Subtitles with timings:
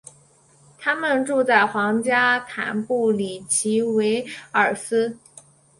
[0.79, 5.19] 他们住在皇家坦布里奇韦尔斯。